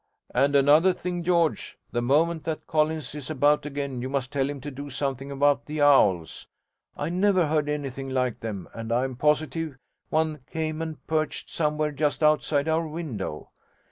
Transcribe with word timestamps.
'And 0.33 0.55
another 0.55 0.93
thing, 0.93 1.21
George: 1.21 1.77
the 1.91 2.01
moment 2.01 2.43
that 2.45 2.65
Collins 2.65 3.13
is 3.13 3.29
about 3.29 3.67
again, 3.67 4.01
you 4.01 4.09
must 4.09 4.31
tell 4.31 4.49
him 4.49 4.59
to 4.61 4.71
do 4.71 4.89
something 4.89 5.29
about 5.29 5.67
the 5.67 5.79
owls. 5.79 6.47
I 6.97 7.09
never 7.09 7.45
heard 7.45 7.69
anything 7.69 8.09
like 8.09 8.39
them, 8.39 8.67
and 8.73 8.91
I'm 8.91 9.15
positive 9.15 9.77
one 10.09 10.39
came 10.47 10.81
and 10.81 11.05
perched 11.05 11.51
somewhere 11.51 11.91
just 11.91 12.23
outside 12.23 12.67
our 12.67 12.87
window. 12.87 13.51